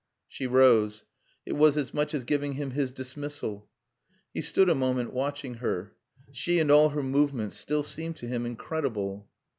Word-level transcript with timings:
She 0.27 0.47
rose. 0.47 1.05
It 1.45 1.53
was 1.53 1.77
as 1.77 1.93
much 1.93 2.15
as 2.15 2.23
giving 2.23 2.53
him 2.53 2.71
his 2.71 2.89
dismissal. 2.89 3.69
He 4.33 4.41
stood 4.41 4.67
a 4.67 4.73
moment 4.73 5.13
watching 5.13 5.53
her. 5.57 5.95
She 6.31 6.57
and 6.59 6.71
all 6.71 6.89
her 6.89 7.03
movements 7.03 7.55
still 7.57 7.83
seemed 7.83 8.15
to 8.17 8.27
him 8.27 8.43
incredible. 8.47 9.29